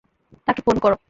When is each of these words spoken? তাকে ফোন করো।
তাকে 0.47 0.61
ফোন 0.65 0.77
করো। 0.79 0.95